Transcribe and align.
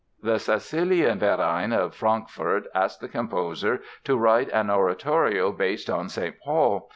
The 0.23 0.37
Cäcilienverein, 0.39 1.71
of 1.77 1.93
Frankfort, 1.93 2.65
asked 2.73 3.01
the 3.01 3.07
composer 3.07 3.83
to 4.03 4.17
write 4.17 4.49
an 4.49 4.71
oratorio 4.71 5.51
based 5.51 5.91
on 5.91 6.09
St. 6.09 6.39
Paul. 6.43 6.89